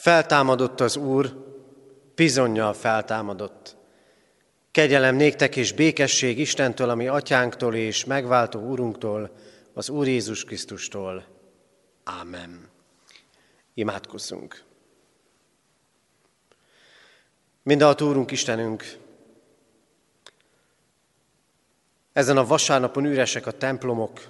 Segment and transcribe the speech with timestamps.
[0.00, 1.46] Feltámadott az Úr,
[2.14, 3.76] bizonyal feltámadott.
[4.70, 9.36] Kegyelem néktek és békesség Istentől, ami atyánktól és megváltó Úrunktól,
[9.74, 11.24] az Úr Jézus Krisztustól.
[12.04, 12.68] Ámen.
[13.74, 14.62] Imádkozzunk.
[17.62, 18.84] Mindalt Úrunk Istenünk,
[22.12, 24.20] ezen a vasárnapon üresek a templomok,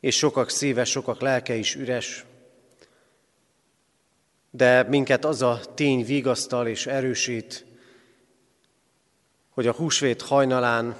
[0.00, 2.24] és sokak szíve, sokak lelke is üres,
[4.50, 7.66] de minket az a tény vigasztal és erősít,
[9.50, 10.96] hogy a húsvét hajnalán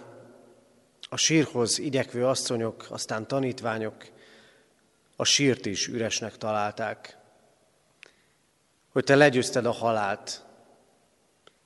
[1.09, 3.95] a sírhoz igyekvő asszonyok, aztán tanítványok
[5.16, 7.16] a sírt is üresnek találták.
[8.92, 10.45] Hogy te legyőzted a halált,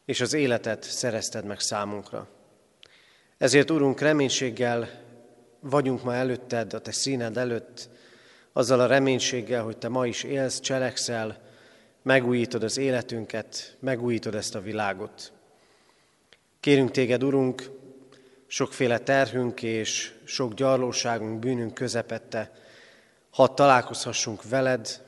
[0.04, 2.28] és az életet szerezted meg számunkra.
[3.38, 5.02] Ezért, Urunk, reménységgel
[5.60, 7.88] vagyunk ma előtted, a Te színed előtt,
[8.52, 11.43] azzal a reménységgel, hogy Te ma is élsz, cselekszel,
[12.04, 15.32] megújítod az életünket, megújítod ezt a világot.
[16.60, 17.70] Kérünk Téged, Urunk,
[18.46, 22.52] sokféle terhünk és sok gyarlóságunk, bűnünk közepette,
[23.30, 25.02] hadd találkozhassunk veled,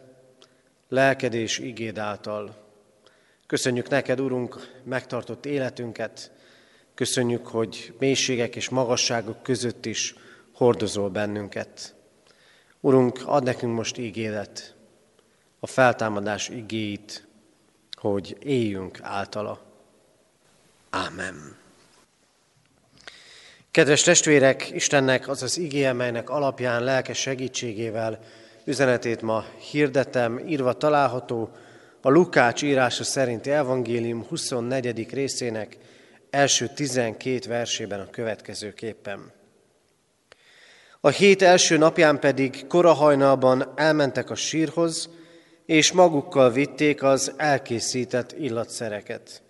[0.88, 2.64] lelked és igéd által.
[3.46, 6.30] Köszönjük neked, Urunk, megtartott életünket,
[6.94, 10.14] köszönjük, hogy mélységek és magasságok között is
[10.52, 11.94] hordozol bennünket.
[12.80, 14.75] Urunk, ad nekünk most ígéret,
[15.66, 17.26] a feltámadás igéit,
[17.92, 19.60] hogy éljünk általa.
[20.90, 21.56] Ámen.
[23.70, 28.18] Kedves testvérek, Istennek az az igéje, melynek alapján lelkes segítségével
[28.64, 31.50] üzenetét ma hirdetem, írva található
[32.00, 35.10] a Lukács írása szerinti evangélium 24.
[35.10, 35.76] részének
[36.30, 39.32] első 12 versében a következőképpen.
[41.00, 45.10] A hét első napján pedig korahajnalban elmentek a sírhoz,
[45.66, 49.42] és magukkal vitték az elkészített illatszereket.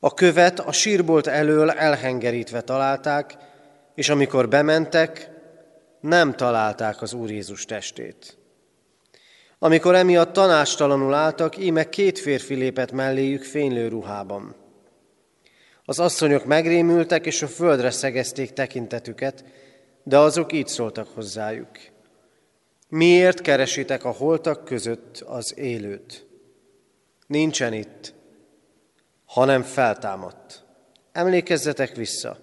[0.00, 3.36] A követ a sírbolt elől elhengerítve találták,
[3.94, 5.30] és amikor bementek,
[6.00, 8.38] nem találták az Úr Jézus testét.
[9.58, 14.54] Amikor emiatt tanástalanul álltak, íme két férfi lépett melléjük fénylő ruhában.
[15.84, 19.44] Az asszonyok megrémültek, és a földre szegezték tekintetüket,
[20.02, 21.68] de azok így szóltak hozzájuk.
[22.96, 26.26] Miért keresitek a holtak között az élőt?
[27.26, 28.14] Nincsen itt,
[29.24, 30.64] hanem feltámadt.
[31.12, 32.38] Emlékezzetek vissza.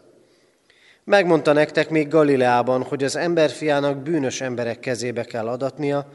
[1.03, 6.09] Megmondta nektek még Galileában, hogy az emberfiának bűnös emberek kezébe kell adatnia,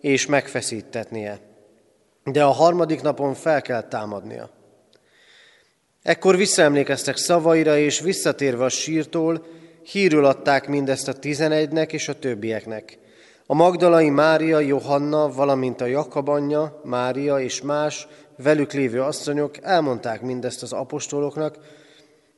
[0.00, 1.40] és megfeszítetnie.
[2.24, 4.50] De a harmadik napon fel kell támadnia.
[6.02, 9.46] Ekkor visszaemlékeztek szavaira, és visszatérve a sírtól,
[9.82, 13.00] hírül adták mindezt a tizenegynek és a többieknek.
[13.52, 20.20] A Magdalai Mária, Johanna, valamint a Jakab anyja, Mária és más velük lévő asszonyok elmondták
[20.20, 21.58] mindezt az apostoloknak,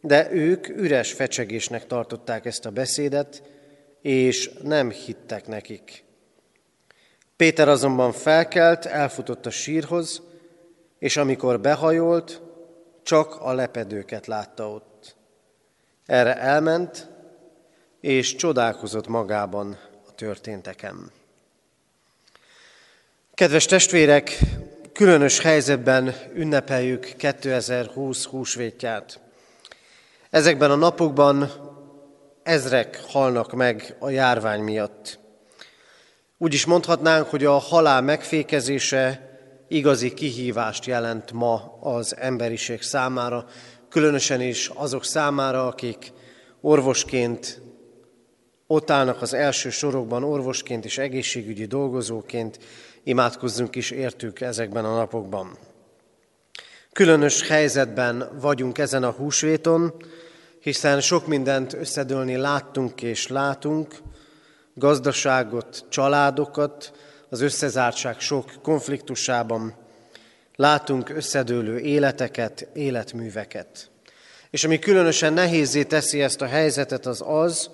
[0.00, 3.42] de ők üres fecsegésnek tartották ezt a beszédet,
[4.03, 6.04] és nem hittek nekik.
[7.36, 10.22] Péter azonban felkelt, elfutott a sírhoz,
[10.98, 12.42] és amikor behajolt,
[13.03, 15.16] csak a lepedőket látta ott.
[16.06, 17.08] Erre elment,
[18.00, 19.78] és csodálkozott magában
[20.16, 21.10] történteken.
[23.34, 24.38] Kedves testvérek,
[24.92, 29.20] különös helyzetben ünnepeljük 2020 húsvétját.
[30.30, 31.50] Ezekben a napokban
[32.42, 35.19] ezrek halnak meg a járvány miatt.
[36.38, 39.32] Úgy is mondhatnánk, hogy a halál megfékezése
[39.69, 43.47] igazi kihívást jelent ma az emberiség számára,
[43.88, 46.12] különösen is azok számára, akik
[46.60, 47.60] orvosként
[48.74, 52.58] ott állnak az első sorokban, orvosként és egészségügyi dolgozóként,
[53.02, 55.58] imádkozzunk is értük ezekben a napokban.
[56.92, 59.94] Különös helyzetben vagyunk ezen a húsvéton,
[60.60, 63.94] hiszen sok mindent összedőlni láttunk és látunk,
[64.74, 66.92] gazdaságot, családokat,
[67.28, 69.74] az összezártság sok konfliktusában,
[70.56, 73.91] látunk összedőlő életeket, életműveket.
[74.50, 77.70] És ami különösen nehézé teszi ezt a helyzetet, az az,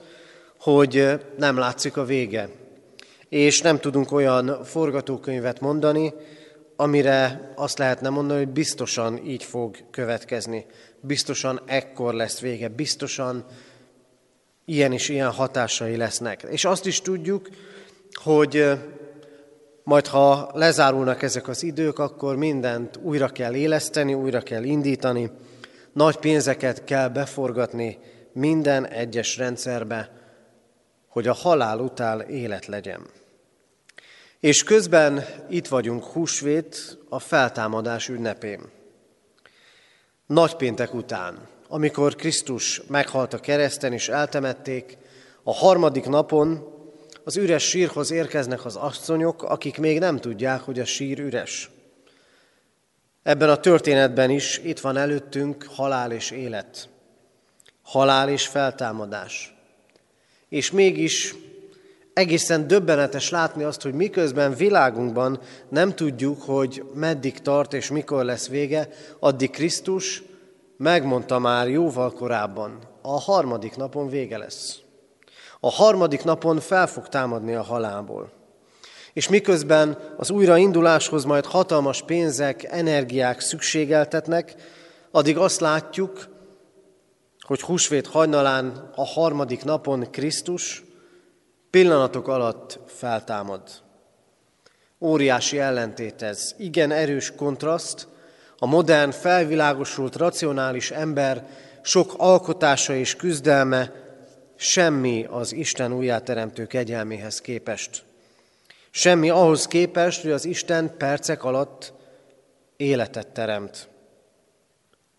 [0.60, 2.48] hogy nem látszik a vége
[3.30, 6.12] és nem tudunk olyan forgatókönyvet mondani,
[6.76, 10.66] amire azt lehetne mondani, hogy biztosan így fog következni.
[11.00, 13.44] Biztosan ekkor lesz vége, biztosan
[14.64, 16.46] ilyen és ilyen hatásai lesznek.
[16.50, 17.48] És azt is tudjuk,
[18.12, 18.70] hogy
[19.84, 25.30] majd ha lezárulnak ezek az idők, akkor mindent újra kell éleszteni, újra kell indítani,
[25.92, 27.98] nagy pénzeket kell beforgatni
[28.32, 30.19] minden egyes rendszerbe,
[31.10, 33.06] hogy a halál után élet legyen.
[34.40, 38.60] És közben itt vagyunk húsvét a feltámadás ünnepén.
[40.26, 44.98] Nagypéntek után, amikor Krisztus meghalt a kereszten és eltemették,
[45.42, 46.78] a harmadik napon
[47.24, 51.70] az üres sírhoz érkeznek az asszonyok, akik még nem tudják, hogy a sír üres.
[53.22, 56.88] Ebben a történetben is itt van előttünk halál és élet,
[57.82, 59.59] halál és feltámadás.
[60.50, 61.34] És mégis
[62.12, 68.48] egészen döbbenetes látni azt, hogy miközben világunkban nem tudjuk, hogy meddig tart és mikor lesz
[68.48, 68.88] vége,
[69.18, 70.22] addig Krisztus
[70.76, 74.78] megmondta már jóval korábban, a harmadik napon vége lesz.
[75.60, 78.32] A harmadik napon fel fog támadni a halálból.
[79.12, 84.54] És miközben az újrainduláshoz majd hatalmas pénzek, energiák szükségeltetnek,
[85.10, 86.29] addig azt látjuk,
[87.50, 90.84] hogy húsvét hajnalán a harmadik napon Krisztus
[91.70, 93.62] pillanatok alatt feltámad.
[95.00, 98.08] Óriási ellentét ez, igen erős kontraszt,
[98.58, 101.46] a modern, felvilágosult, racionális ember
[101.82, 103.92] sok alkotása és küzdelme
[104.56, 108.02] semmi az Isten újjáteremtő kegyelméhez képest.
[108.90, 111.92] Semmi ahhoz képest, hogy az Isten percek alatt
[112.76, 113.88] életet teremt,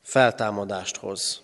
[0.02, 1.42] feltámadást hoz.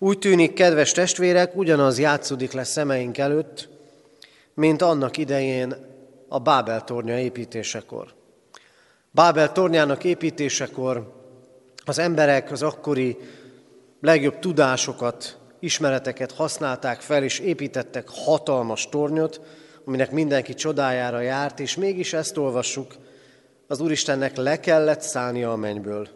[0.00, 3.68] Úgy tűnik, kedves testvérek, ugyanaz játszódik le szemeink előtt,
[4.54, 5.74] mint annak idején
[6.28, 8.14] a Bábel tornya építésekor.
[9.10, 11.12] Bábel tornyának építésekor
[11.84, 13.16] az emberek az akkori
[14.00, 19.40] legjobb tudásokat, ismereteket használták fel, és építettek hatalmas tornyot,
[19.84, 22.94] aminek mindenki csodájára járt, és mégis ezt olvassuk,
[23.66, 26.08] az Úristennek le kellett szállnia a mennyből,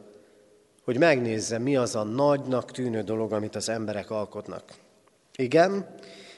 [0.84, 4.62] hogy megnézze, mi az a nagynak tűnő dolog, amit az emberek alkotnak.
[5.36, 5.94] Igen,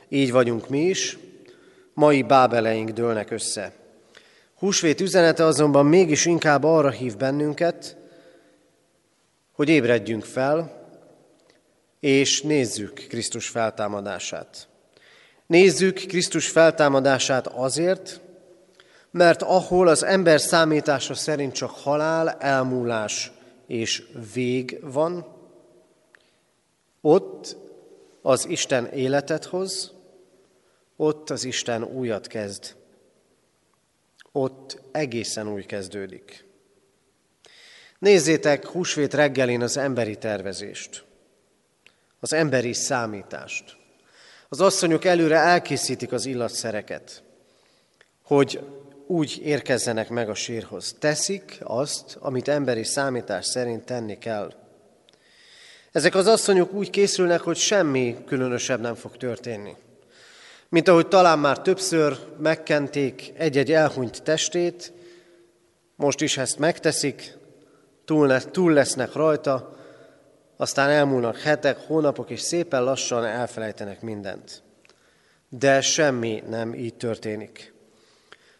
[0.09, 1.19] így vagyunk mi is,
[1.95, 3.73] mai bábeleink dőlnek össze.
[4.59, 7.97] Húsvét üzenete azonban mégis inkább arra hív bennünket,
[9.53, 10.83] hogy ébredjünk fel,
[12.01, 14.69] és nézzük Krisztus feltámadását.
[15.47, 18.21] Nézzük Krisztus feltámadását azért,
[19.11, 23.33] mert ahol az ember számítása szerint csak halál, elmúlás
[23.67, 25.27] és vég van,
[27.01, 27.57] ott
[28.23, 29.93] az Isten életet hoz,
[30.97, 32.75] ott az Isten újat kezd.
[34.33, 36.45] Ott egészen új kezdődik.
[37.99, 41.05] Nézzétek húsvét reggelén az emberi tervezést,
[42.21, 43.77] az emberi számítást.
[44.49, 47.23] Az asszonyok előre elkészítik az illatszereket,
[48.23, 48.61] hogy
[49.07, 50.97] úgy érkezzenek meg a sírhoz.
[50.99, 54.53] Teszik azt, amit emberi számítás szerint tenni kell.
[55.93, 59.77] Ezek az asszonyok úgy készülnek, hogy semmi különösebb nem fog történni.
[60.69, 64.93] Mint ahogy talán már többször megkenték egy-egy elhunyt testét,
[65.97, 67.37] most is ezt megteszik,
[68.05, 69.77] túl, túl lesznek rajta,
[70.57, 74.63] aztán elmúlnak hetek, hónapok, és szépen lassan elfelejtenek mindent.
[75.49, 77.74] De semmi nem így történik.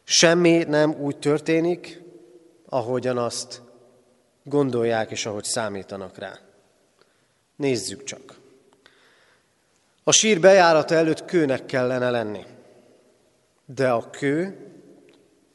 [0.05, 2.03] Semmi nem úgy történik,
[2.69, 3.63] ahogyan azt
[4.43, 6.39] gondolják és ahogy számítanak rá.
[7.57, 8.35] Nézzük csak.
[10.05, 12.45] A sír bejárata előtt kőnek kellene lenni,
[13.65, 14.59] de a kő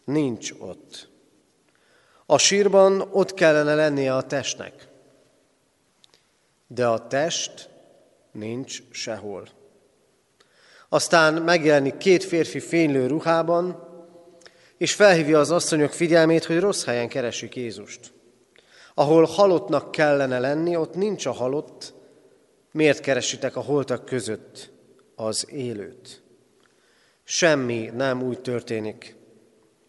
[0.03, 1.09] nincs ott.
[2.25, 4.88] A sírban ott kellene lennie a testnek,
[6.67, 7.69] de a test
[8.31, 9.47] nincs sehol.
[10.89, 13.88] Aztán megjelenik két férfi fénylő ruhában,
[14.79, 18.12] és felhívja az asszonyok figyelmét, hogy rossz helyen keresik Jézust.
[18.93, 21.93] Ahol halottnak kellene lenni, ott nincs a halott,
[22.71, 24.71] miért keresitek a holtak között
[25.15, 26.21] az élőt?
[27.24, 29.15] Semmi nem úgy történik,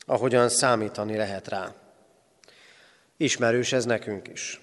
[0.06, 1.75] ahogyan számítani lehet rá.
[3.16, 4.61] Ismerős ez nekünk is.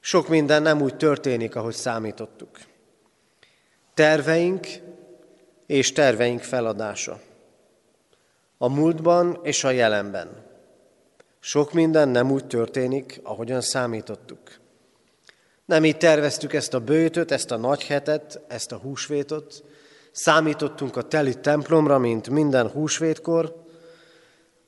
[0.00, 2.58] Sok minden nem úgy történik, ahogy számítottuk.
[3.94, 4.66] Terveink
[5.66, 7.20] és terveink feladása.
[8.58, 10.44] A múltban és a jelenben.
[11.40, 14.40] Sok minden nem úgy történik, ahogyan számítottuk.
[15.64, 19.64] Nem így terveztük ezt a bőtöt, ezt a nagy hetet, ezt a húsvétot.
[20.12, 23.64] Számítottunk a teli templomra, mint minden húsvétkor.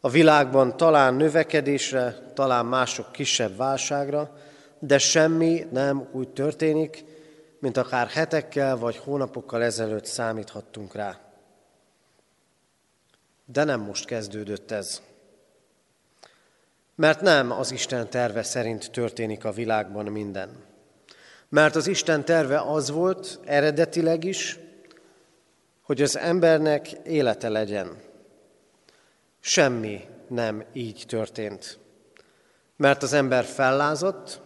[0.00, 4.36] A világban talán növekedésre, talán mások kisebb válságra,
[4.78, 7.04] de semmi nem úgy történik,
[7.58, 11.27] mint akár hetekkel vagy hónapokkal ezelőtt számíthattunk rá.
[13.52, 15.02] De nem most kezdődött ez.
[16.94, 20.64] Mert nem az Isten terve szerint történik a világban minden.
[21.48, 24.58] Mert az Isten terve az volt eredetileg is,
[25.82, 27.96] hogy az embernek élete legyen.
[29.40, 31.78] semmi nem így történt.
[32.76, 34.40] Mert az ember fellázott,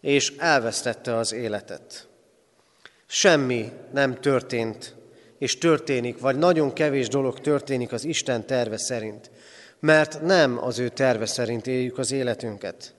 [0.00, 2.08] és elvesztette az életet.
[3.06, 4.94] Semmi nem történt,
[5.38, 9.30] és történik, vagy nagyon kevés dolog történik az Isten terve szerint.
[9.80, 12.94] Mert nem az ő terve szerint éljük az életünket.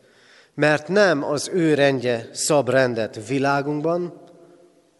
[0.53, 4.22] Mert nem az ő rendje szab rendet világunkban,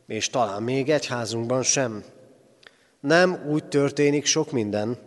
[0.08, 2.03] és talán még egyházunkban sem.
[3.00, 4.98] Nem úgy történik sok minden,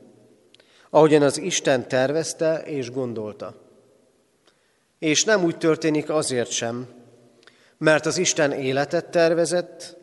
[0.90, 3.54] ahogyan az Isten tervezte és gondolta.
[4.98, 6.88] És nem úgy történik azért sem,
[7.78, 9.96] mert az Isten életet tervezett,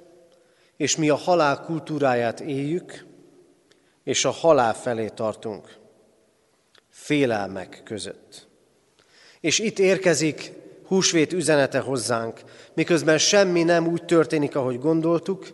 [0.78, 3.06] és mi a halál kultúráját éljük,
[4.04, 5.78] és a halál felé tartunk,
[6.90, 8.48] félelmek között.
[9.40, 10.52] És itt érkezik
[10.88, 12.42] húsvét üzenete hozzánk,
[12.74, 15.48] miközben semmi nem úgy történik, ahogy gondoltuk,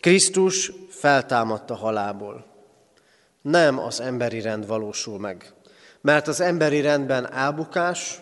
[0.00, 2.46] Krisztus feltámadta halálból.
[3.42, 5.52] Nem az emberi rend valósul meg,
[6.00, 8.20] mert az emberi rendben elbukás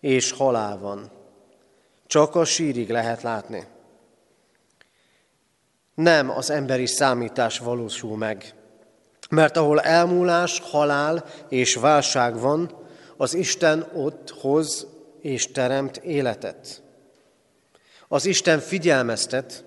[0.00, 1.10] és halál van.
[2.06, 3.66] Csak a sírig lehet látni.
[5.94, 8.54] Nem az emberi számítás valósul meg,
[9.30, 12.82] mert ahol elmúlás, halál és válság van,
[13.16, 14.86] az Isten ott hoz
[15.20, 16.82] és teremt életet.
[18.08, 19.64] Az Isten figyelmeztet,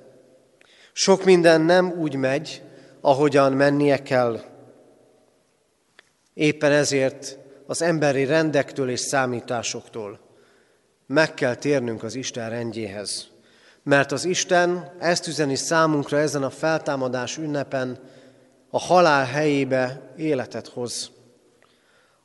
[0.93, 2.61] sok minden nem úgy megy,
[3.01, 4.41] ahogyan mennie kell.
[6.33, 10.19] Éppen ezért az emberi rendektől és számításoktól
[11.07, 13.27] meg kell térnünk az Isten rendjéhez.
[13.87, 17.99] Mert az Isten ezt üzeni számunkra ezen a feltámadás ünnepen,
[18.69, 21.11] a halál helyébe életet hoz.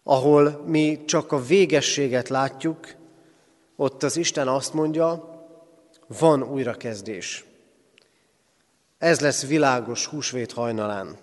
[0.03, 2.95] Ahol mi csak a végességet látjuk,
[3.77, 5.39] ott az Isten azt mondja,
[6.07, 7.45] van újrakezdés.
[8.99, 11.17] Ez lesz világos húsvét hajnalán,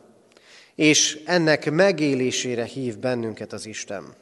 [0.76, 4.14] és ennek megélésére hív bennünket az Isten.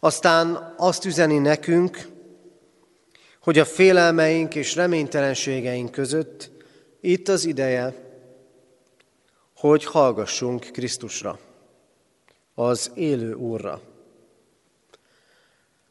[0.00, 2.11] Aztán azt üzeni nekünk,
[3.42, 6.50] hogy a félelmeink és reménytelenségeink között
[7.00, 7.94] itt az ideje,
[9.56, 11.38] hogy hallgassunk Krisztusra,
[12.54, 13.80] az élő Úrra.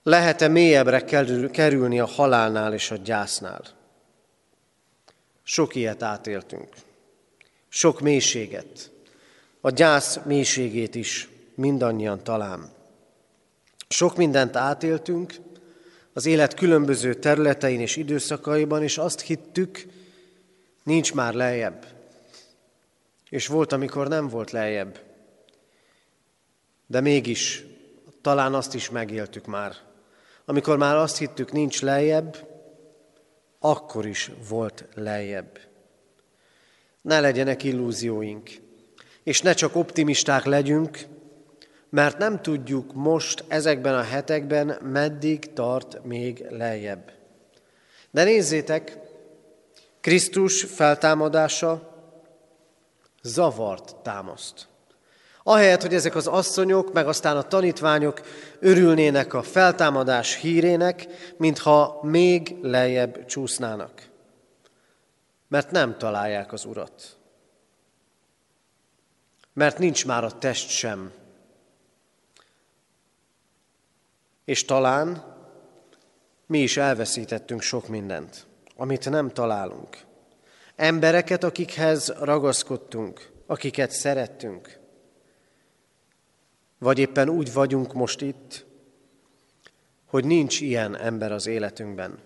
[0.03, 1.03] Lehet-e mélyebbre
[1.51, 3.63] kerülni a halálnál és a gyásznál?
[5.43, 6.69] Sok ilyet átéltünk.
[7.69, 8.91] Sok mélységet.
[9.61, 12.69] A gyász mélységét is mindannyian talán.
[13.87, 15.33] Sok mindent átéltünk
[16.13, 19.85] az élet különböző területein és időszakaiban, és azt hittük,
[20.83, 21.85] nincs már lejjebb.
[23.29, 24.99] És volt, amikor nem volt lejjebb.
[26.87, 27.65] De mégis
[28.21, 29.75] talán azt is megéltük már.
[30.45, 32.47] Amikor már azt hittük, nincs lejjebb,
[33.59, 35.59] akkor is volt lejjebb.
[37.01, 38.49] Ne legyenek illúzióink,
[39.23, 40.99] és ne csak optimisták legyünk,
[41.91, 47.11] mert nem tudjuk most ezekben a hetekben, meddig tart még lejjebb.
[48.11, 48.97] De nézzétek,
[50.01, 51.95] Krisztus feltámadása
[53.21, 54.67] zavart támaszt.
[55.43, 58.21] Ahelyett, hogy ezek az asszonyok, meg aztán a tanítványok
[58.59, 61.07] örülnének a feltámadás hírének,
[61.37, 64.09] mintha még lejjebb csúsznának.
[65.47, 67.17] Mert nem találják az Urat.
[69.53, 71.11] Mert nincs már a test sem.
[74.45, 75.35] És talán
[76.45, 79.97] mi is elveszítettünk sok mindent, amit nem találunk.
[80.75, 84.79] Embereket, akikhez ragaszkodtunk, akiket szerettünk–
[86.81, 88.65] vagy éppen úgy vagyunk most itt,
[90.05, 92.19] hogy nincs ilyen ember az életünkben.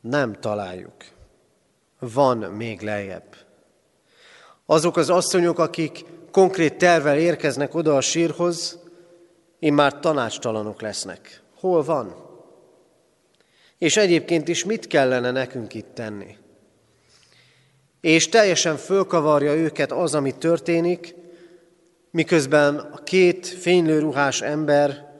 [0.00, 0.94] Nem találjuk.
[1.98, 3.36] Van még lejjebb.
[4.66, 8.81] Azok az asszonyok, akik konkrét tervel érkeznek oda a sírhoz,
[9.70, 11.42] már tanácstalanok lesznek.
[11.54, 12.30] Hol van?
[13.78, 16.36] És egyébként is mit kellene nekünk itt tenni?
[18.00, 21.14] És teljesen fölkavarja őket az, ami történik,
[22.10, 25.12] miközben a két fénylő ruhás ember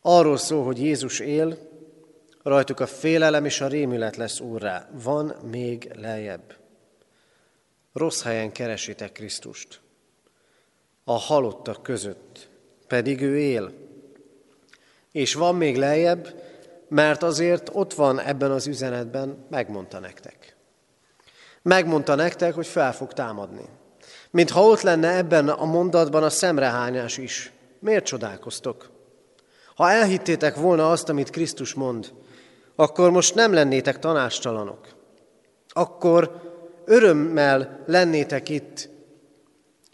[0.00, 1.58] arról szól, hogy Jézus él,
[2.42, 4.88] rajtuk a félelem és a rémület lesz úrrá.
[5.02, 6.56] Van még lejjebb.
[7.92, 9.80] Rossz helyen keresitek Krisztust.
[11.04, 12.48] A halottak között.
[12.86, 13.72] Pedig ő él.
[15.12, 16.42] És van még lejjebb,
[16.88, 20.56] mert azért ott van ebben az üzenetben, megmondta nektek.
[21.62, 23.68] Megmondta nektek, hogy fel fog támadni
[24.34, 27.52] mintha ott lenne ebben a mondatban a szemrehányás is.
[27.78, 28.90] Miért csodálkoztok?
[29.74, 32.12] Ha elhittétek volna azt, amit Krisztus mond,
[32.76, 34.86] akkor most nem lennétek tanástalanok.
[35.68, 36.40] Akkor
[36.84, 38.88] örömmel lennétek itt,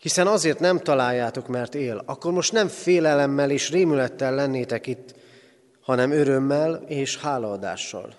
[0.00, 2.02] Hiszen azért nem találjátok, mert él.
[2.06, 5.14] Akkor most nem félelemmel és rémülettel lennétek itt,
[5.80, 8.14] hanem örömmel és hálaadással.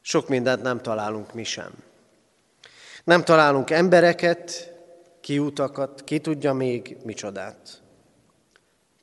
[0.00, 1.72] Sok mindent nem találunk mi sem.
[3.04, 4.72] Nem találunk embereket,
[5.20, 7.82] kiutakat, ki tudja még micsodát.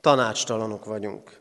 [0.00, 1.40] Tanácstalanok vagyunk.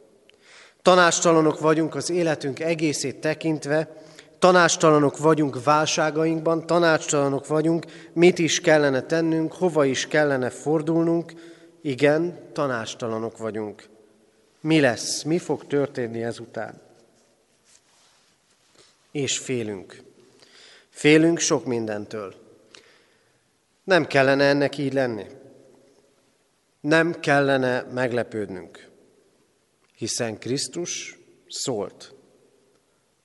[0.82, 4.04] Tanástalanok vagyunk az életünk egészét tekintve,
[4.40, 11.34] tanástalanok vagyunk válságainkban, tanácstalanok vagyunk, mit is kellene tennünk, hova is kellene fordulnunk.
[11.82, 13.84] Igen, tanástalanok vagyunk.
[14.62, 16.82] Mi lesz, mi fog történni ezután?
[19.12, 20.02] És félünk.
[20.90, 22.34] Félünk sok mindentől.
[23.84, 25.26] Nem kellene ennek így lenni.
[26.82, 28.90] Nem kellene meglepődnünk
[30.00, 32.14] hiszen Krisztus szólt,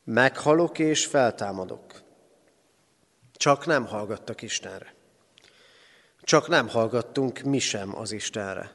[0.04, 2.02] meghalok és feltámadok.
[3.32, 4.94] Csak nem hallgattak Istenre.
[6.22, 8.72] Csak nem hallgattunk mi sem az Istenre.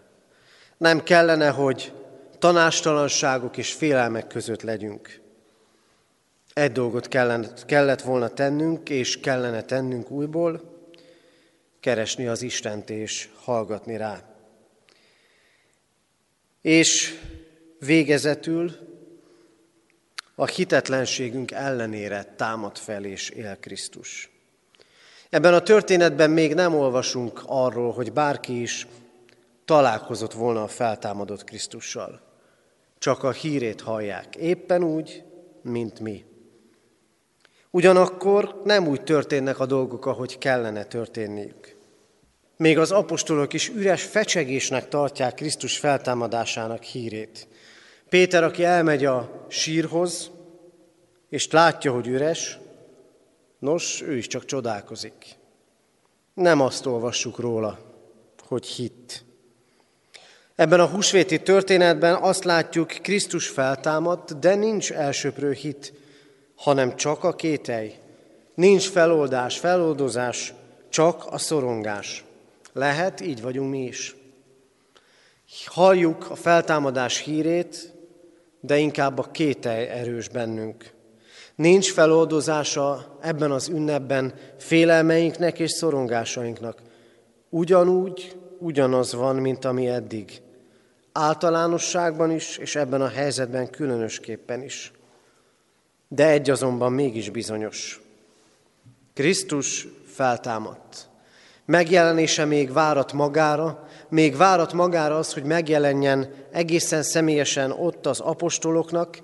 [0.77, 1.93] Nem kellene, hogy
[2.39, 5.21] tanástalanságok és félelmek között legyünk.
[6.53, 10.77] Egy dolgot kellett, volna tennünk, és kellene tennünk újból,
[11.79, 14.24] keresni az Istent és hallgatni rá.
[16.62, 17.19] És
[17.79, 18.88] Végezetül
[20.39, 24.31] a hitetlenségünk ellenére támad fel és él Krisztus.
[25.29, 28.88] Ebben a történetben még nem olvasunk arról, hogy bárki is
[29.65, 32.22] találkozott volna a feltámadott Krisztussal.
[32.98, 35.24] Csak a hírét hallják, éppen úgy,
[35.62, 36.25] mint mi.
[37.69, 41.75] Ugyanakkor nem úgy történnek a dolgok, ahogy kellene történniük.
[42.58, 47.48] Még az apostolok is üres fecsegésnek tartják Krisztus feltámadásának hírét.
[48.10, 50.32] Péter, aki elmegy a sírhoz,
[51.30, 52.60] és látja, hogy üres,
[53.60, 55.38] nos, ő is csak csodálkozik.
[56.33, 57.79] Nem azt olvassuk róla,
[58.48, 59.24] hogy hitt.
[60.55, 65.94] Ebben a húsvéti történetben azt látjuk, Krisztus feltámadt, de nincs elsőprő hit,
[66.55, 67.94] hanem csak a kételj.
[68.55, 70.53] Nincs feloldás, feloldozás,
[70.90, 72.24] csak a szorongás.
[72.74, 74.16] Lehet, így vagyunk mi is.
[75.66, 77.94] Halljuk a feltámadás hírét,
[78.59, 80.91] de inkább a kételj erős bennünk.
[81.55, 86.81] Nincs feloldozása ebben az ünnepben félelmeinknek és szorongásainknak.
[87.50, 90.41] Ugyanúgy, ugyanaz van, mint ami eddig.
[91.11, 94.91] Általánosságban is, és ebben a helyzetben különösképpen is.
[96.07, 98.01] De egy azonban mégis bizonyos.
[99.13, 101.08] Krisztus feltámadt.
[101.70, 109.18] Megjelenése még várat magára, még várat magára az, hogy megjelenjen egészen személyesen ott az apostoloknak,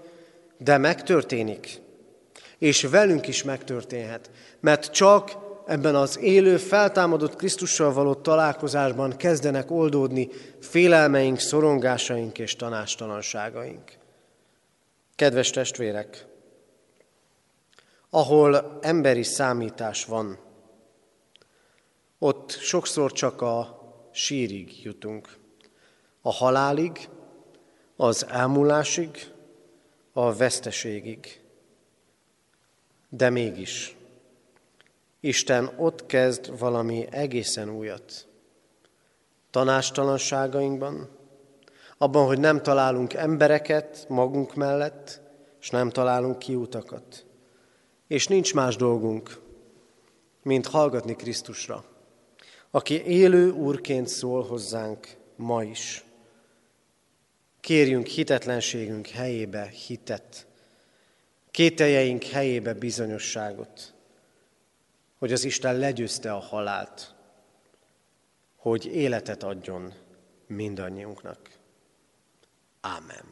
[0.57, 1.81] de megtörténik.
[2.57, 4.29] És velünk is megtörténhet,
[4.59, 5.31] mert csak
[5.65, 10.29] ebben az élő, feltámadott Krisztussal való találkozásban kezdenek oldódni
[10.59, 13.91] félelmeink, szorongásaink és tanástalanságaink.
[15.15, 16.25] Kedves testvérek,
[18.09, 20.44] ahol emberi számítás van,
[22.19, 25.37] ott sokszor csak a sírig jutunk.
[26.21, 27.09] A halálig,
[27.95, 29.31] az elmúlásig,
[30.13, 31.41] a veszteségig.
[33.09, 33.95] De mégis,
[35.19, 38.27] Isten ott kezd valami egészen újat.
[39.51, 41.09] Tanástalanságainkban,
[41.97, 45.21] abban, hogy nem találunk embereket magunk mellett,
[45.61, 47.25] és nem találunk kiutakat.
[48.07, 49.39] És nincs más dolgunk,
[50.41, 51.94] mint hallgatni Krisztusra
[52.75, 56.03] aki élő úrként szól hozzánk ma is.
[57.59, 60.47] Kérjünk hitetlenségünk helyébe hitet,
[61.51, 63.93] kételjeink helyébe bizonyosságot,
[65.17, 67.15] hogy az Isten legyőzte a halált,
[68.55, 69.93] hogy életet adjon
[70.47, 71.39] mindannyiunknak.
[72.81, 73.25] Ámen.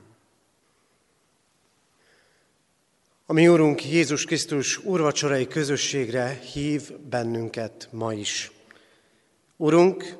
[3.26, 8.52] A mi Úrunk Jézus Krisztus úrvacsorai közösségre hív bennünket ma is.
[9.58, 10.18] Urunk,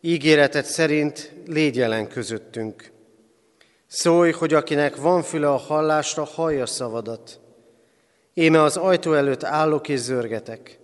[0.00, 2.90] ígéretet szerint légy jelen közöttünk.
[3.86, 7.40] Szólj, hogy akinek van füle a hallásra, hallja szavadat.
[8.34, 10.78] Éme az ajtó előtt állok és zörgetek.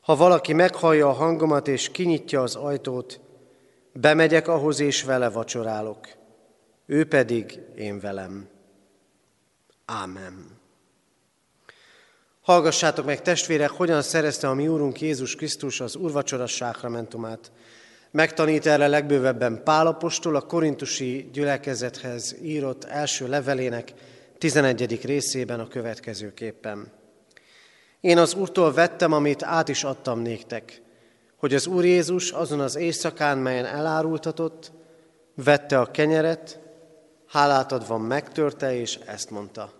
[0.00, 3.20] Ha valaki meghallja a hangomat és kinyitja az ajtót,
[3.92, 6.08] bemegyek ahhoz és vele vacsorálok.
[6.86, 8.48] Ő pedig én velem.
[9.84, 10.57] Ámen.
[12.48, 17.52] Hallgassátok meg, testvérek, hogyan szerezte a mi Úrunk Jézus Krisztus az Urvacsora sákramentumát.
[18.10, 23.92] Megtanít erre legbővebben Pálapostól a korintusi gyülekezethez írott első levelének
[24.38, 25.02] 11.
[25.02, 26.92] részében a következőképpen.
[28.00, 30.82] Én az Úrtól vettem, amit át is adtam néktek,
[31.36, 34.72] hogy az Úr Jézus azon az éjszakán, melyen elárultatott,
[35.34, 36.58] vette a kenyeret,
[37.26, 39.72] hálát adva megtörte, és ezt mondta.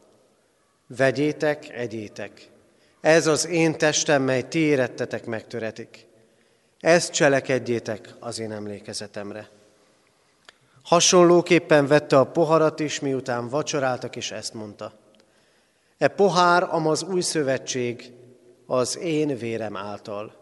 [0.87, 2.57] Vegyétek, egyétek.
[3.01, 6.07] Ez az én testem, mely ti érettetek megtöretik.
[6.81, 9.49] Ezt cselekedjétek az én emlékezetemre.
[10.83, 14.93] Hasonlóképpen vette a poharat is, miután vacsoráltak, és ezt mondta.
[15.99, 18.13] E pohár, amaz új szövetség,
[18.67, 20.37] az én vérem által.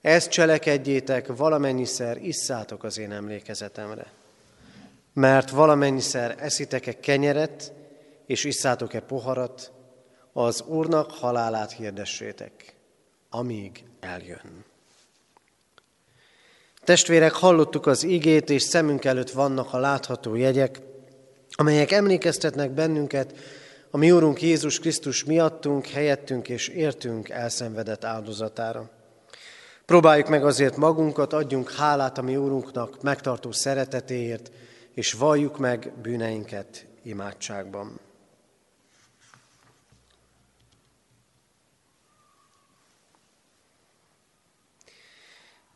[0.00, 4.12] Ezt cselekedjétek, valamennyiszer isszátok az én emlékezetemre.
[5.12, 7.72] Mert valamennyiszer eszitek-e kenyeret,
[8.26, 9.72] és isszátok-e poharat,
[10.32, 12.74] az Úrnak halálát hirdessétek,
[13.30, 14.64] amíg eljön.
[16.84, 20.80] Testvérek, hallottuk az igét, és szemünk előtt vannak a látható jegyek,
[21.50, 23.34] amelyek emlékeztetnek bennünket
[23.90, 28.90] a mi Úrunk Jézus Krisztus miattunk, helyettünk és értünk elszenvedett áldozatára.
[29.86, 34.50] Próbáljuk meg azért magunkat, adjunk hálát a mi Úrunknak megtartó szeretetéért,
[34.94, 38.00] és valljuk meg bűneinket imádságban.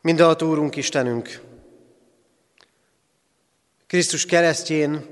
[0.05, 1.41] Mindenható Úrunk Istenünk,
[3.87, 5.05] Krisztus keresztjén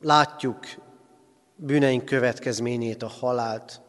[0.00, 0.58] látjuk
[1.56, 3.80] bűneink következményét, a halált,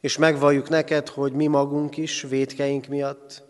[0.00, 3.42] és megvalljuk neked, hogy mi magunk is védkeink miatt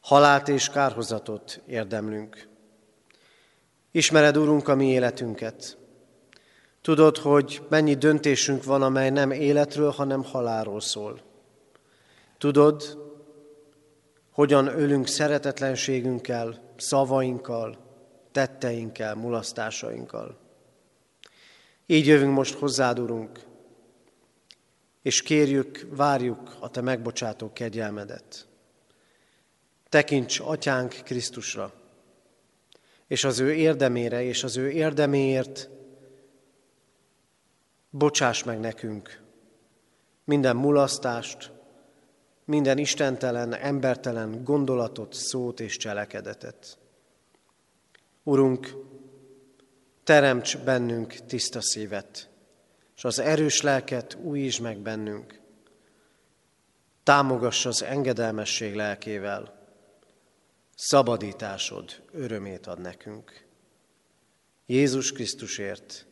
[0.00, 2.48] halált és kárhozatot érdemlünk.
[3.90, 5.78] Ismered, Úrunk, a mi életünket.
[6.82, 11.20] Tudod, hogy mennyi döntésünk van, amely nem életről, hanem halálról szól.
[12.38, 13.06] Tudod,
[14.38, 17.78] hogyan ölünk szeretetlenségünkkel, szavainkkal,
[18.32, 20.38] tetteinkkel, mulasztásainkkal.
[21.86, 23.40] Így jövünk most hozzád, Urunk,
[25.02, 28.48] és kérjük, várjuk a Te megbocsátó kegyelmedet.
[29.88, 31.72] Tekints Atyánk Krisztusra,
[33.06, 35.70] és az ő érdemére, és az ő érdeméért
[37.90, 39.22] bocsáss meg nekünk
[40.24, 41.56] minden mulasztást,
[42.48, 46.78] minden istentelen, embertelen gondolatot, szót és cselekedetet.
[48.22, 48.74] Urunk,
[50.04, 52.28] teremts bennünk tiszta szívet,
[52.96, 55.40] és az erős lelket újítsd meg bennünk.
[57.02, 59.68] Támogass az engedelmesség lelkével,
[60.74, 63.46] szabadításod örömét ad nekünk.
[64.66, 66.06] Jézus Krisztusért,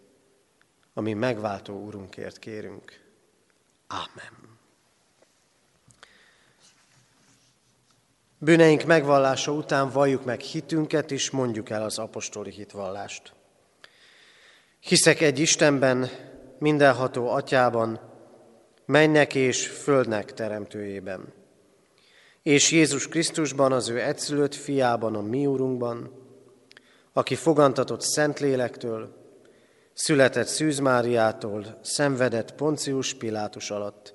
[0.95, 3.05] ami megváltó Urunkért kérünk.
[3.87, 4.56] Amen.
[8.47, 13.33] Bűneink megvallása után valljuk meg hitünket, és mondjuk el az apostoli hitvallást.
[14.81, 16.11] Hiszek egy Istenben,
[16.59, 18.01] mindenható atyában,
[18.85, 21.33] mennek és földnek teremtőjében,
[22.43, 26.11] és Jézus Krisztusban, az ő egyszülött fiában, a mi úrunkban,
[27.13, 29.15] aki fogantatott Szentlélektől,
[29.93, 34.15] született Szűz Máriától, szenvedett Poncius Pilátus alatt,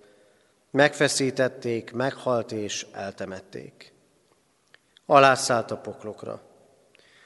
[0.71, 3.90] megfeszítették, meghalt és eltemették
[5.11, 6.41] alászállt a poklokra.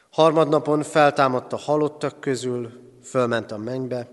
[0.10, 2.72] Harmadnapon feltámadt a halottak közül,
[3.04, 4.10] fölment a mennybe,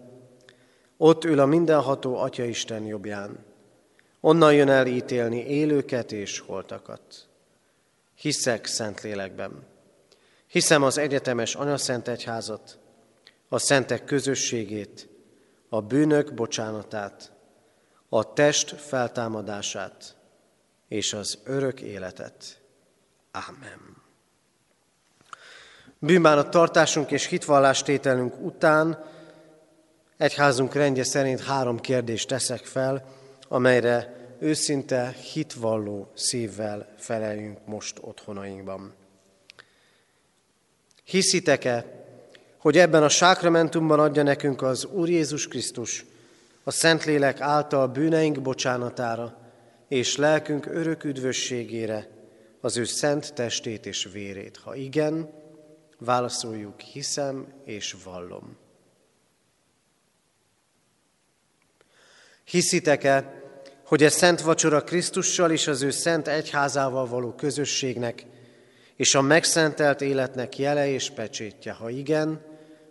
[0.97, 3.45] ott ül a mindenható Atya Isten jobbján.
[4.21, 7.29] Onnan jön el ítélni élőket és holtakat.
[8.15, 9.67] Hiszek Szentlélekben.
[10.47, 12.79] Hiszem az egyetemes Anyaszent Egyházat,
[13.49, 15.09] a szentek közösségét,
[15.69, 17.33] a bűnök bocsánatát,
[18.09, 20.17] a test feltámadását
[20.89, 22.62] és az örök életet.
[23.33, 23.97] Amen.
[25.99, 29.05] Bűnbánat tartásunk és hitvallástételünk után
[30.17, 33.05] egyházunk rendje szerint három kérdést teszek fel,
[33.49, 38.95] amelyre őszinte hitvalló szívvel feleljünk most otthonainkban.
[41.05, 41.85] Hiszitek-e,
[42.59, 46.05] hogy ebben a sákramentumban adja nekünk az Úr Jézus Krisztus
[46.65, 49.39] a Szentlélek által bűneink bocsánatára
[49.89, 52.09] és lelkünk örök üdvösségére,
[52.65, 54.57] az ő szent testét és vérét?
[54.57, 55.31] Ha igen,
[55.99, 58.57] válaszoljuk, hiszem és vallom.
[62.45, 63.43] Hiszitek-e,
[63.85, 68.27] hogy ez szent vacsora Krisztussal és az ő szent egyházával való közösségnek
[68.97, 71.73] és a megszentelt életnek jele és pecsétje?
[71.73, 72.45] Ha igen,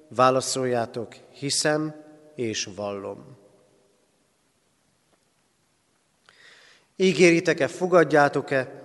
[0.08, 1.96] válaszoljátok, hiszem
[2.36, 3.38] és vallom.
[6.96, 8.81] Ígéritek-e, fogadjátok-e,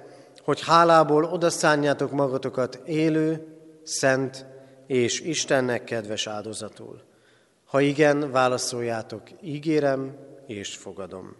[0.46, 3.46] hogy hálából odaszánjátok magatokat élő,
[3.82, 4.46] szent
[4.86, 7.02] és Istennek kedves áldozatul.
[7.64, 11.36] Ha igen, válaszoljátok, ígérem és fogadom.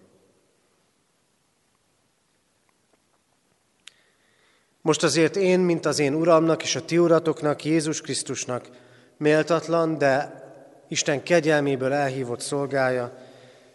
[4.81, 8.69] Most azért én, mint az én Uramnak és a ti uratoknak, Jézus Krisztusnak,
[9.17, 10.45] méltatlan, de
[10.89, 13.19] Isten kegyelméből elhívott szolgája,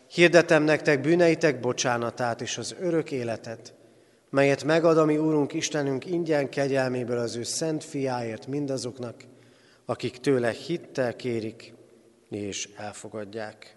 [0.08, 3.74] hirdetem nektek bűneitek bocsánatát és az örök életet,
[4.32, 9.24] melyet megad a mi Úrunk Istenünk ingyen kegyelméből az ő szent fiáért mindazoknak,
[9.86, 11.74] akik tőle hittel kérik
[12.30, 13.76] és elfogadják.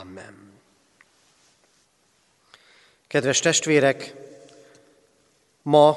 [0.00, 0.52] Amen.
[3.06, 4.14] Kedves testvérek,
[5.62, 5.96] ma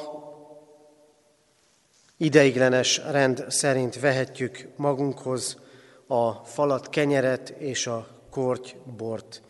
[2.18, 5.58] ideiglenes rend szerint vehetjük magunkhoz
[6.08, 9.42] a falat kenyeret és a korty bort.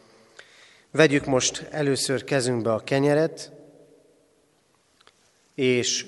[0.91, 3.51] Vegyük most először kezünkbe a kenyeret,
[5.55, 6.05] és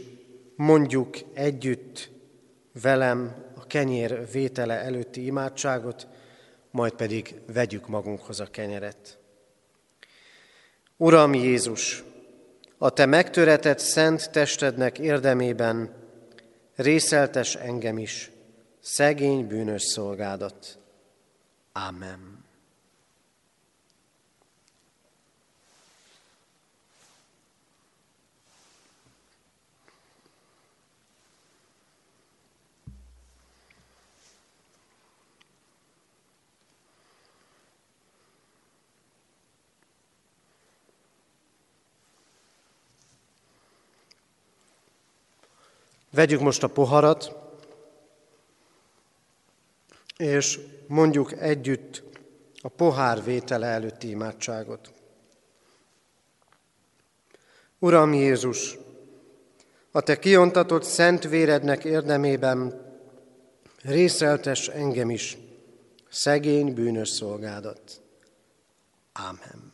[0.56, 2.10] mondjuk együtt
[2.82, 6.08] velem a kenyér vétele előtti imádságot,
[6.72, 9.18] majd pedig vegyük magunkhoz a kenyeret.
[10.98, 12.04] Uram Jézus,
[12.78, 15.94] a Te megtöretett szent testednek érdemében
[16.76, 18.32] részeltes engem is,
[18.80, 20.80] szegény bűnös szolgádat.
[21.72, 22.39] Amen.
[46.12, 47.36] Vegyük most a poharat,
[50.18, 52.04] és mondjuk együtt
[52.62, 54.94] a pohár vétele előtti imádságot.
[57.80, 58.78] Uram Jézus,
[59.92, 62.88] a Te kiontatott szent vérednek érdemében
[63.82, 65.38] részeltes engem is,
[66.10, 68.02] szegény bűnös szolgádat.
[69.14, 69.69] Ámen.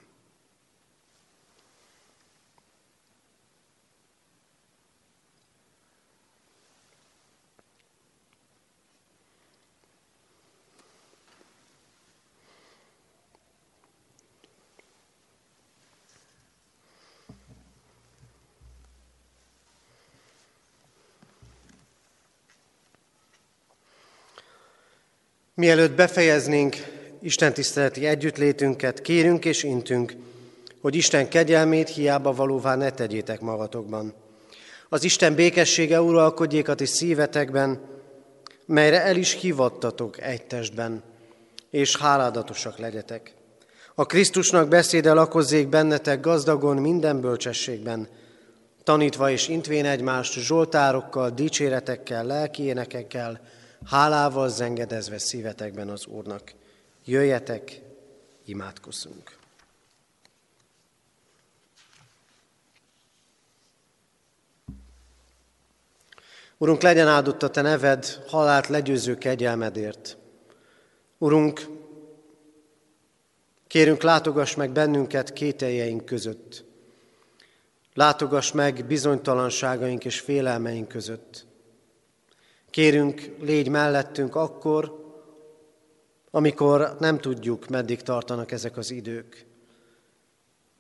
[25.58, 26.76] Mielőtt befejeznénk
[27.22, 30.16] Isten tiszteleti együttlétünket, kérünk és intünk,
[30.82, 34.14] hogy Isten kegyelmét hiába valóvá ne tegyétek magatokban.
[34.90, 37.80] Az Isten békessége uralkodjék a ti szívetekben,
[38.66, 41.04] melyre el is hivattatok egy testben,
[41.70, 43.34] és háládatosak legyetek.
[43.94, 48.08] A Krisztusnak beszéde lakozzék bennetek gazdagon minden bölcsességben,
[48.84, 53.42] tanítva és intvén egymást zsoltárokkal, dicséretekkel, lelki énekekkel,
[53.86, 56.54] hálával zengedezve szívetekben az Úrnak.
[57.06, 57.82] Jöjjetek,
[58.46, 59.38] imádkozzunk!
[66.58, 70.18] Urunk, legyen áldott a Te neved, halált legyőző kegyelmedért.
[71.18, 71.68] Urunk,
[73.68, 76.64] kérünk, látogass meg bennünket kételjeink között.
[77.94, 81.46] Látogass meg bizonytalanságaink és félelmeink között.
[82.76, 85.06] Kérünk, légy mellettünk akkor,
[86.32, 89.46] amikor nem tudjuk, meddig tartanak ezek az idők.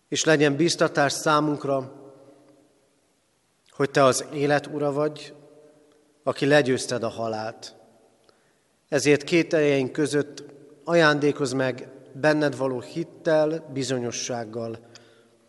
[0.08, 1.91] És legyen biztatás számunkra,
[3.69, 5.34] hogy Te az élet ura vagy,
[6.23, 7.75] aki legyőzted a halált.
[8.89, 10.43] Ezért két eljeink között
[10.84, 14.79] ajándékoz meg benned való hittel, bizonyossággal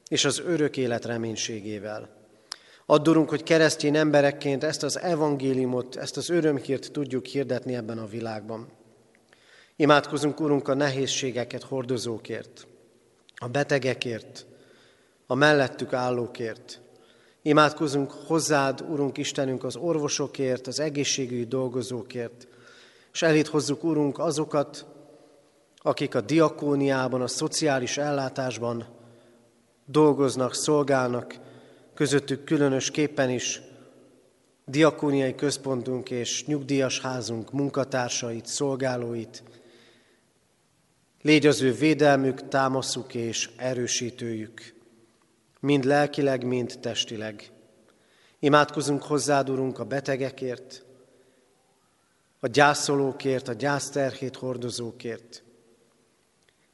[0.09, 2.16] és az örök élet reménységével.
[2.87, 8.69] Addurunk, hogy keresztény emberekként ezt az evangéliumot, ezt az örömhírt tudjuk hirdetni ebben a világban.
[9.77, 12.67] Imádkozunk, Urunk, a nehézségeket hordozókért,
[13.37, 14.47] a betegekért,
[15.27, 16.81] a mellettük állókért.
[17.43, 22.49] Imádkozunk hozzád, Urunk Istenünk, az orvosokért, az egészségügyi dolgozókért,
[23.13, 24.87] és elét hozzuk, Urunk, azokat,
[25.77, 28.87] akik a diakóniában, a szociális ellátásban
[29.87, 31.35] dolgoznak, szolgálnak,
[31.97, 33.61] közöttük különösképpen is
[34.65, 39.43] diakóniai központunk és nyugdíjas házunk munkatársait, szolgálóit.
[41.23, 44.75] Légy az ő védelmük, támaszuk és erősítőjük,
[45.61, 47.51] mind lelkileg, mind testileg.
[48.39, 50.85] Imádkozunk hozzád, Urunk, a betegekért,
[52.41, 55.45] a gyászolókért, a gyászterhét hordozókért.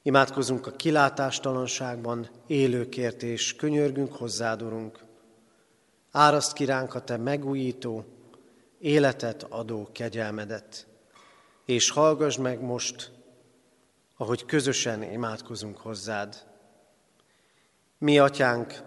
[0.01, 5.02] Imádkozunk a kilátástalanságban élőkért, és könyörgünk hozzád, Urunk.
[6.15, 8.05] Áraszt ki ránk a Te megújító,
[8.79, 10.87] életet adó kegyelmedet,
[11.65, 13.11] és hallgass meg most,
[14.17, 16.35] ahogy közösen imádkozunk hozzád.
[17.97, 18.81] Mi, Atyánk,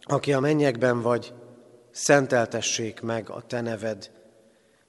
[0.00, 1.34] aki a mennyekben vagy,
[1.90, 4.10] szenteltessék meg a te neved.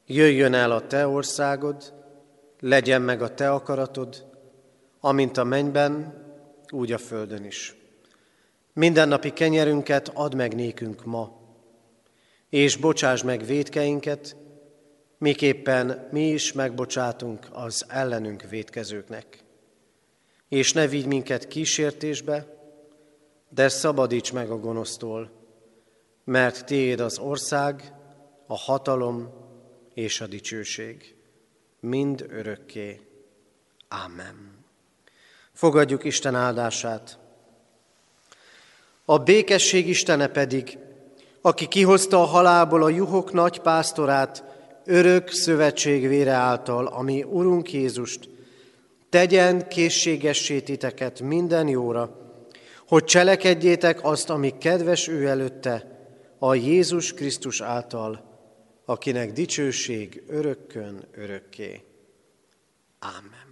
[0.06, 1.94] Jöjjön el a te országod,
[2.60, 4.26] legyen meg a te akaratod,
[5.00, 6.24] amint a mennyben,
[6.70, 7.76] úgy a földön is.
[8.74, 11.40] Mindennapi kenyerünket add meg nékünk ma,
[12.52, 14.36] és bocsáss meg védkeinket,
[15.18, 19.44] miképpen mi is megbocsátunk az ellenünk védkezőknek.
[20.48, 22.46] És ne vigy minket kísértésbe,
[23.50, 25.32] de szabadíts meg a gonosztól,
[26.24, 27.94] mert Tiéd az ország,
[28.48, 29.30] a hatalom
[29.94, 31.16] és a dicsőség,
[31.80, 33.00] mind örökké.
[33.88, 34.66] Amen.
[35.54, 37.20] Fogadjuk Isten áldását.
[39.06, 40.78] A békesség Istene pedig,
[41.42, 44.44] aki kihozta a halálból a juhok nagy pásztorát,
[44.86, 48.30] örök szövetség vére által, ami Urunk Jézust,
[49.10, 52.20] tegyen készségessé titeket minden jóra,
[52.88, 55.86] hogy cselekedjétek azt, ami kedves ő előtte,
[56.40, 58.30] a Jézus Krisztus által,
[58.86, 61.84] akinek dicsőség örökkön örökké.
[63.00, 63.51] Ámen.